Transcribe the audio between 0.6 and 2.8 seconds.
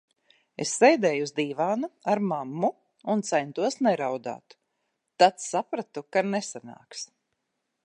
Es sēdēju uz dīvāna ar mammu